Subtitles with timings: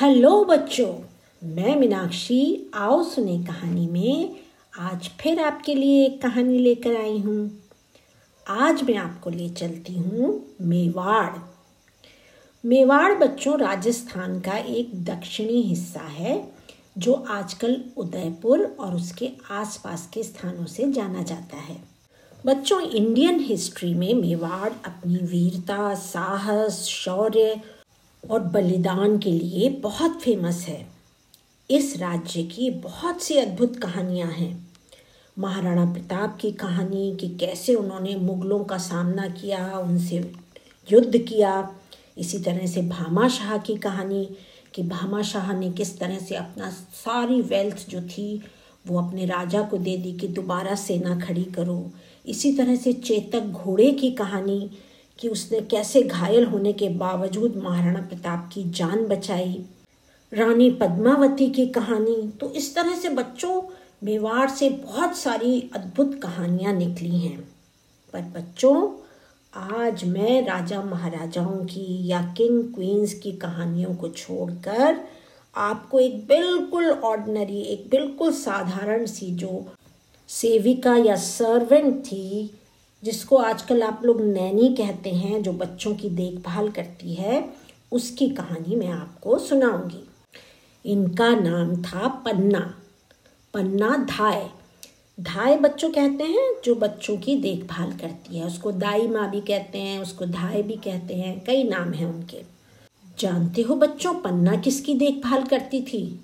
[0.00, 0.92] Hello बच्चों,
[1.42, 4.36] मैं मीनाक्षी आओ सुने कहानी में।
[4.78, 7.50] आज फिर आपके लिए एक कहानी लेकर आई हूँ।
[8.46, 11.38] आज मैं आपको ले चलती हूँ मेवाड़।
[12.64, 16.52] मेवाड़ बच्चों, राजस्थान का एक दक्षिणी हिस्सा है,
[16.98, 21.76] जो आजकल उदयपुर और उसके आसपास के स्थानों से जाना जाता है।
[22.46, 27.60] बच्चों, इंडियन हिस्ट्री में मेवाड़ अपनी वीरता, साहस, शौर्य
[28.30, 30.86] और बलिदान के लिए बहुत फ़ेमस है।
[31.70, 34.70] इस राज्य की बहुत सी अद्भुत कहानियाँ हैं।
[35.38, 40.32] महाराणा प्रताप की कहानी कि कैसे उन्होंने मुगलों का सामना किया, उनसे
[40.92, 41.74] युद्ध किया,
[42.18, 44.28] इसी तरह से भामा शाह की कहानी
[44.74, 48.42] कि भामा शाह ने किस तरह से अपना सारी वेल्थ जो थी,
[48.86, 51.90] वो अपने राजा को दे दी कि दोबारा सेना खड़ी करो।
[52.26, 54.70] इसी तरह से चेतक घोड़े की कहानी
[55.20, 59.64] कि उसने कैसे घायल होने के बावजूद महाराणा प्रताप की जान बचाई।
[60.32, 63.60] रानी पद्मावती की कहानी तो इस तरह से बच्चों
[64.04, 67.38] मेवाड़ से बहुत सारी अद्भुत कहानियाँ निकली हैं।
[68.14, 68.90] पर बच्चों,
[69.54, 75.00] आज मैं राजा महाराजाओं की या किंग क्वींस की कहानियों को छोड़कर
[75.54, 79.66] आपको एक बिल्कुल ऑर्डनरी एक बिल्कुल साधारण सी जो
[80.28, 82.50] सेविका या सर्वेंट थी
[83.04, 87.50] जिसको आजकल आप लोग नैनी कहते हैं, जो बच्चों की देखभाल करती है,
[87.92, 90.08] उसकी कहानी मैं आपको सुनाऊँगी।
[90.86, 92.74] इनका नाम था पन्ना।
[93.54, 94.50] पन्ना धाय।
[95.20, 99.78] धाय बच्चों कहते हैं, जो बच्चों की देखभाल करती है। उसको दाई माँ भी कहते
[99.78, 102.42] हैं, उसको धाय भी कहते हैं, कई नाम हैं उनके।
[103.18, 106.20] जानते हो बच्चों, पन्ना किसकी देखभाल करती थी?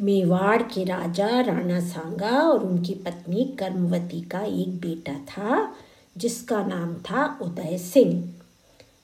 [0.00, 5.74] मेवाड़ के राजा राणा सांगा और उनकी पत्नी कर्मवती का एक बेटा था
[6.16, 8.34] जिसका नाम था उदय सिंह।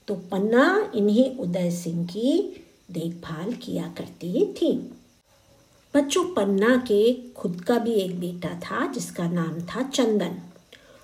[0.09, 4.93] तो पन्ना इन्हीं उदय सिंह की देखभाल किया करती थी।
[5.95, 10.39] बच्चों, पन्ना के खुद का भी एक बेटा था, जिसका नाम था चंदन।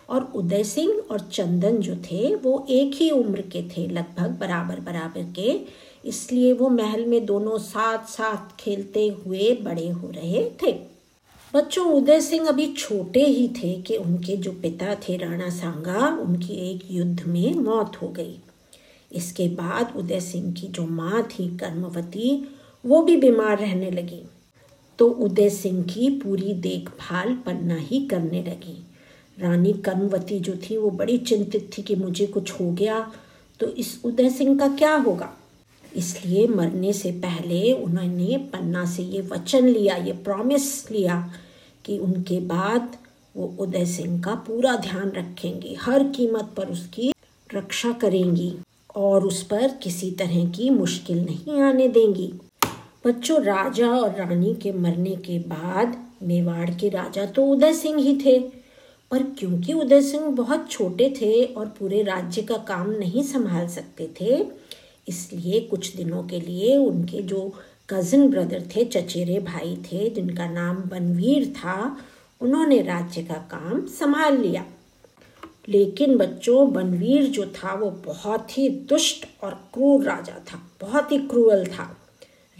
[0.08, 4.80] और उदय सिंह और चंदन जो थे, वो एक ही उम्र के थे, लगभग बराबर
[4.80, 5.60] बराबर के।
[6.04, 10.91] इसलिए वो महल में दोनों साथ साथ खेलते हुए बड़े हो रहे थे।
[11.52, 16.54] बच्चों, उदय सिंह अभी छोटे ही थे कि उनके जो पिता थे राणा सांगा, उनकी
[16.70, 18.38] एक युद्ध में मौत हो गई।
[19.12, 22.48] इसके बाद उदय सिंह की जो माँ थी कर्मवती,
[22.84, 24.22] वो भी बीमार रहने लगी।
[24.98, 28.78] तो उदय सिंह की पूरी देखभाल पन्ना ही करने लगी।
[29.38, 33.12] रानी कर्मवती जो थी, वो बड़ी चिंतित थी कि मुझे कुछ हो गया
[33.60, 35.32] तो इस उदय सिंह का क्या होगा?
[35.96, 41.32] इसलिए मरने से पहले उन्होंने पन्ना से ये वचन लिया, ये प्रॉमिस लिया
[41.84, 42.96] कि उनके बाद
[43.36, 47.12] वो उदय सिंह का पूरा ध्यान रखेंगी, हर कीमत पर उसकी
[47.54, 48.54] रक्षा करेंगी
[48.96, 52.32] और उस पर किसी तरह की मुश्किल नहीं आने देंगी।
[53.06, 58.16] बच्चों, राजा और रानी के मरने के बाद मेवाड़ के राजा तो उदय सिंह ही
[58.24, 58.38] थे।
[59.12, 64.08] पर क्योंकि उदय सिंह बहुत छोटे थे और पूरे राज्य का काम नहीं संभाल सकते
[64.20, 64.36] थे
[65.08, 67.54] इसलिए कुछ दिनों के लिए उनके जो
[67.90, 71.96] कज़न ब्रदर थे, चचेरे भाई थे, जिनका नाम बनवीर था,
[72.40, 74.64] उन्होंने राज्य का काम संभाल लिया।
[75.68, 81.18] लेकिन बच्चों, बनवीर जो था, वो बहुत ही दुष्ट और क्रूर राजा था, बहुत ही
[81.18, 81.96] क्रूअल था।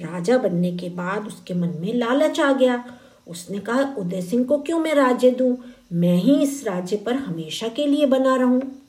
[0.01, 2.85] राजा बनने के बाद उसके मन में लालच आ गया।
[3.29, 5.59] उसने कहा, उदय सिंह को क्यों मैं राज्य दूँ?
[5.93, 8.82] मैं ही इस राज्य पर हमेशा के लिए बना रहूँ।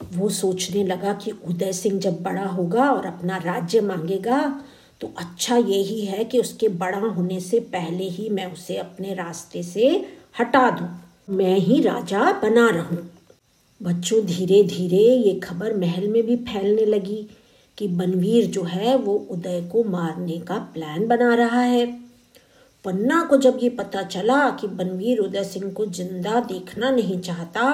[0.00, 4.62] वो सोचने लगा कि उदय सिंह जब बड़ा होगा और अपना राज्य मांगेगा
[5.00, 9.62] तो अच्छा यही है कि उसके बड़ा होने से पहले ही मैं उसे अपने रास्ते
[9.62, 9.88] से
[10.40, 10.88] हटा दूँ।
[11.36, 12.98] मैं ही राजा बना रहूँ।
[13.82, 17.26] बच्चों धीरे धीरे ये खबर महल में भी फैलने लगी
[17.78, 21.86] कि बनवीर जो है, वो उदय को मारने का प्लान बना रहा है।
[22.84, 27.64] पन्ना को जब ये पता चला कि बनवीर उदय सिंह को ज़िंदा देखना नहीं चाहता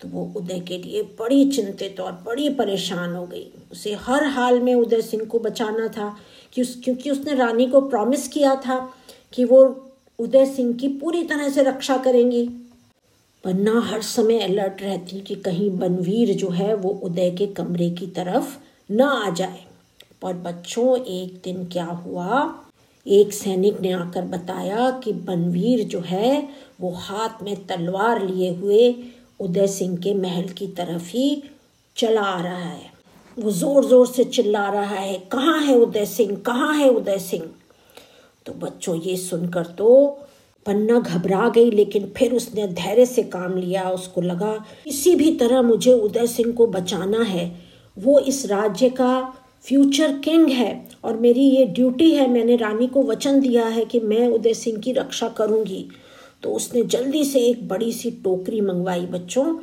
[0.00, 4.60] तो वो उदय के लिए बड़ी चिंतित और बड़ी परेशान हो गई। उसे हर हाल
[4.60, 6.16] में उदय सिंह को बचाना था
[6.52, 8.94] कि उस, क्योंकि उसने रानी को प्रॉमिस किया था
[9.32, 12.48] कि वो उदय सिंह की पूरी तरह से रक्षा करेंगी।
[13.44, 18.06] पन्ना हर समय अलर्ट रहती कि कहीं बनवीर जो है वो उदय के कमरे की
[18.06, 18.58] तरफ़
[18.92, 19.64] न आ जाए।
[20.22, 22.62] पर बच्चों, एक दिन क्या हुआ?
[23.06, 26.48] एक सैनिक ने आकर बताया कि बनवीर जो है
[26.80, 28.92] वो हाथ में तलवार लिए हुए
[29.40, 31.42] उदय सिंह के महल की तरफ़ ही
[31.96, 32.90] चला आ रहा है।
[33.36, 36.36] वो ज़ोर ज़ोर से चिल्ला रहा है, कहाँ है उदय सिंह?
[36.36, 37.44] कहाँ है उदय सिंह?
[38.46, 40.18] तो बच्चों, ये सुनकर तो
[40.66, 44.52] पन्ना घबरा गई, लेकिन फिर उसने धैर्य से काम लिया। उसको लगा
[44.84, 47.50] किसी भी तरह मुझे उदय सिंह को बचाना है।
[47.96, 49.20] वो इस राज्य का
[49.64, 54.00] फ्यूचर किंग है और मेरी ये ड्यूटी है। मैंने रानी को वचन दिया है कि
[54.00, 55.84] मैं उदय सिंह की रक्षा करूँगी।
[56.42, 59.58] तो उसने जल्दी से एक बड़ी सी टोकरी मंगवाई बच्चों,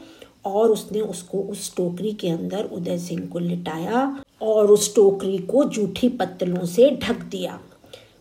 [0.46, 5.64] और उसने उसको उस टोकरी के अंदर उदय सिंह को लिटाया और उस टोकरी को
[5.64, 7.60] जूठी पत्तलों से ढक दिया।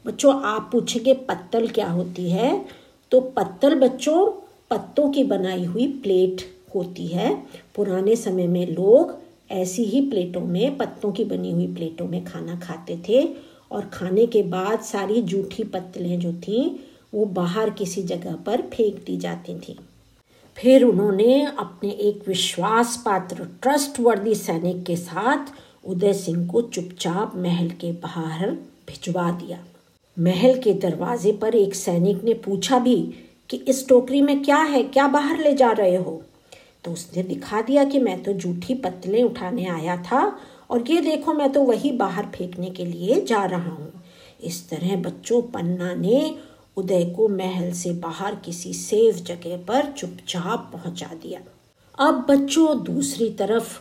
[0.07, 2.65] बच्चों, आप पूछेंगे पत्तल क्या होती है?
[3.11, 4.27] तो पत्तल बच्चों,
[4.71, 6.43] पत्तों की बनाई हुई प्लेट
[6.75, 7.35] होती है।
[7.75, 9.15] पुराने समय में लोग
[9.51, 13.29] ऐसी ही प्लेटों में, पत्तों की बनी हुई प्लेटों में खाना खाते थे,
[13.71, 16.71] और खाने के बाद सारी जूठी पत्तलें जो थीं
[17.15, 19.79] वो बाहर किसी जगह पर फेंक दी जाती थी।
[20.57, 25.47] फिर उन्होंने अपने एक विश्वास पात्र ट्रस्ट वर्दी सैनिक के साथ
[25.85, 28.51] उदय सिंह को चुपचाप महल के बाहर
[28.89, 29.59] भिजवा दिया।
[30.19, 33.15] महल के दरवाजे पर एक सैनिक ने पूछा भी
[33.51, 34.83] कि, इस टोकरी में क्या है?
[34.83, 36.23] क्या बाहर ले जा रहे हो?
[36.85, 40.39] तो उसने दिखा दिया कि, मैं तो जूठी पत्तलें उठाने आया था
[40.71, 43.93] और ये देखो, मैं तो वही बाहर फेंकने के लिए जा रहा हूँ।
[44.45, 46.35] इस तरह बच्चों पन्ना ने
[46.77, 51.41] उदय को महल से बाहर किसी सेफ़ जगह पर चुपचाप पहुँचा दिया।
[51.99, 53.79] अब बच्चों दूसरी तरफ़,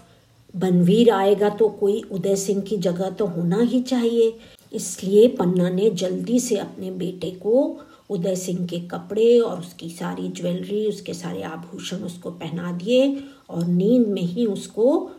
[0.53, 4.33] बनवीर आएगा तो कोई उदय सिंह की जगह तो होना ही चाहिए।
[4.73, 7.79] इसलिए पन्ना ने जल्दी से अपने बेटे को
[8.09, 13.65] उदय सिंह के कपड़े और उसकी सारी ज्वेलरी, उसके सारे आभूषण उसको पहना दिए और
[13.65, 15.11] नींद में ही उसको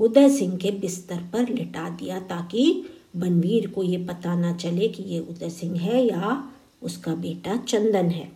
[0.00, 2.84] उदय सिंह के बिस्तर पर लिटा दिया ताकि
[3.16, 6.42] बनवीर को ये पता ना चले कि ये उदय सिंह है या
[6.82, 8.30] उसका बेटा चंदन है।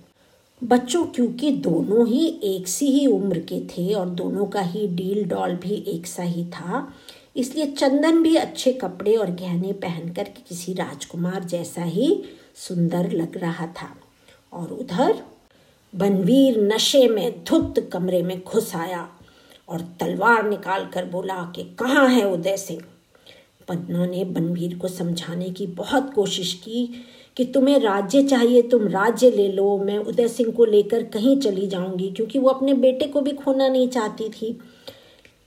[0.63, 5.25] बच्चों, क्योंकि दोनों ही एक सी ही उम्र के थे और दोनों का ही डील
[5.25, 6.93] डॉल भी एक सा ही था,
[7.37, 12.23] इसलिए चंदन भी अच्छे कपड़े और गहने पहनकर किसी राजकुमार जैसा ही
[12.57, 13.95] सुंदर लग रहा था।
[14.53, 15.23] और उधर
[15.93, 19.09] बनवीर नशे में धुत कमरे में घुस आया
[19.69, 22.81] और तलवार निकाल कर बोला कि कहाँ है उदय सिंह?
[23.69, 26.89] पन्ना ने बनवीर को समझाने की बहुत कोशिश की
[27.37, 31.67] कि तुम्हें राज्य चाहिए, तुम राज्य ले लो, मैं उदय सिंह को लेकर कहीं चली
[31.67, 34.59] जाऊँगी, क्योंकि वो अपने बेटे को भी खोना नहीं चाहती थी।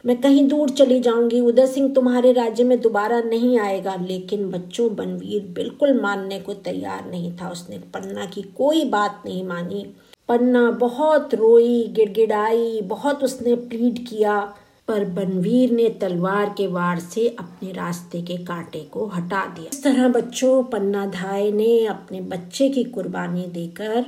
[0.05, 4.95] मैं कहीं दूर चली जाऊँगी, उदय सिंह तुम्हारे राज्य में दोबारा नहीं आएगा, लेकिन बच्चों
[4.95, 9.85] बनवीर बिल्कुल मानने को तैयार नहीं था। उसने पन्ना की कोई बात नहीं मानी।
[10.27, 14.53] पन्ना बहुत रोई, गिड़गिड़ाई, बहुत उसने प्लीड किया।
[14.89, 19.83] पर बनवीर ने तलवार के वार से अपने रास्ते के कांटे को हटा दिया। इस
[19.83, 24.05] तरह बच्चों पन्ना धाय ने अपने बच्चे की कुर्बानी देकर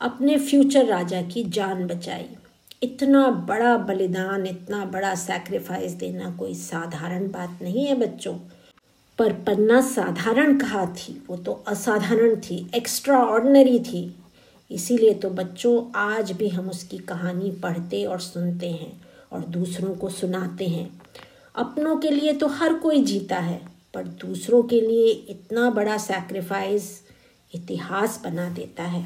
[0.00, 2.24] अपने फ्यूचर राजा की जान बचाई।
[2.82, 8.34] इतना बड़ा बलिदान, इतना बड़ा सैक्रिफाइस देना कोई साधारण बात नहीं है बच्चों।
[9.18, 14.14] पर पन्ना साधारण कहा थी, वो तो असाधारण थी एक्स्ट्रा ऑर्डनरी थी।
[14.70, 20.08] इसीलिए तो बच्चों, आज भी हम उसकी कहानी पढ़ते और सुनते हैं। और दूसरों को
[20.08, 21.00] सुनाते हैं।
[21.54, 23.60] अपनों के लिए तो हर कोई जीता है,
[23.94, 27.02] पर दूसरों के लिए इतना बड़ा सैक्रिफाइस
[27.54, 29.04] इतिहास बना देता है।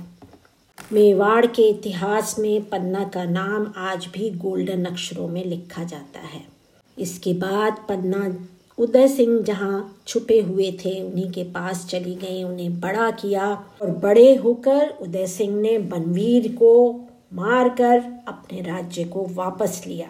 [0.92, 6.42] मेवाड़ के इतिहास में पन्ना का नाम आज भी गोल्डन अक्षरों में लिखा जाता है।
[6.98, 8.48] इसके बाद पन्ना
[8.78, 13.90] उदय सिंह जहाँ छुपे हुए थे, उन्हीं के पास चली गई, उन्हें बड़ा किया और
[13.90, 17.00] बड़े होकर उदय सिंह ने बनवीर को
[17.32, 20.08] मारकर अपने राज्य को वापस लिया।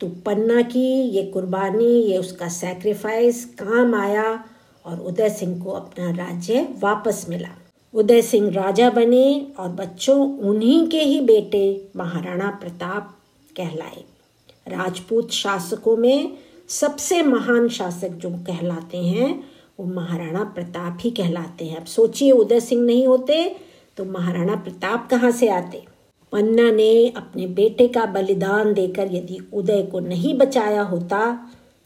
[0.00, 4.44] तो पन्ना की ये कुर्बानी, ये उसका सैक्रिफाइस काम आया
[4.84, 7.48] और उदय सिंह को अपना राज्य वापस मिला।
[7.94, 13.16] उदय सिंह राजा बने और बच्चों उन्हीं के ही बेटे महाराणा प्रताप
[13.56, 14.04] कहलाए।
[14.68, 16.38] राजपूत शासकों में
[16.68, 19.44] सबसे महान शासक जो कहलाते हैं,
[19.80, 23.56] वो महाराणा प्रताप ही कहलाते हैं। अब सोचिए, उदय सिंह नहीं होते
[23.96, 25.89] तो महाराणा प्रताप कहाँ से आते?
[26.32, 31.20] पन्ना ने अपने बेटे का बलिदान देकर यदि उदय को नहीं बचाया होता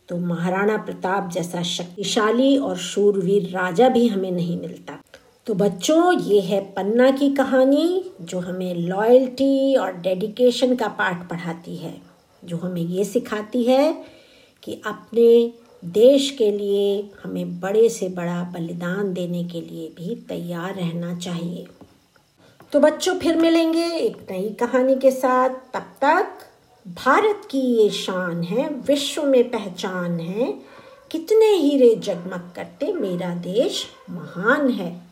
[0.09, 4.99] तो महाराणा प्रताप जैसा शक्तिशाली और शूरवीर राजा भी हमें नहीं मिलता।
[5.47, 11.77] तो बच्चों, ये है पन्ना की कहानी, जो हमें लॉयल्टी और डेडिकेशन का पाठ पढ़ाती
[11.77, 11.95] है,
[12.43, 13.93] जो हमें ये सिखाती है
[14.63, 20.75] कि अपने देश के लिए हमें बड़े से बड़ा बलिदान देने के लिए भी तैयार
[20.75, 21.67] रहना चाहिए।
[22.75, 26.27] तो बच्चों, फिर मिलेंगे एक नई कहानी के साथ। तब तक
[26.89, 30.55] भारत की ये शान है, विश्व में पहचान है।
[31.11, 35.04] कितने हीरे जगमग करते, मेरा देश महान है।